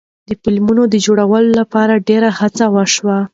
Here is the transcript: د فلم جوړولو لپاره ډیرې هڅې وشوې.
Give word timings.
د 0.27 0.29
فلم 0.41 0.67
جوړولو 1.05 1.51
لپاره 1.59 2.03
ډیرې 2.07 2.29
هڅې 2.39 2.65
وشوې. 2.75 3.17